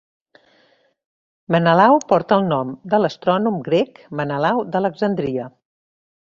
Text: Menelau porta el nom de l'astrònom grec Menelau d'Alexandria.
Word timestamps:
Menelau 1.55 1.99
porta 2.13 2.39
el 2.41 2.49
nom 2.53 2.73
de 2.95 3.01
l'astrònom 3.03 3.61
grec 3.69 4.03
Menelau 4.21 4.65
d'Alexandria. 4.73 5.49